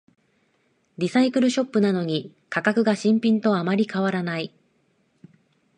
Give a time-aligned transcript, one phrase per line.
[0.97, 4.51] リサイクルショップなのに価格が新品とあまり変わらない